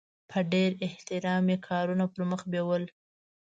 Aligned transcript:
په 0.29 0.39
ډېر 0.51 0.71
احترام 0.87 1.45
یې 1.51 1.57
کارونه 1.67 2.03
پرمخ 2.13 2.41
بیول. 2.51 2.83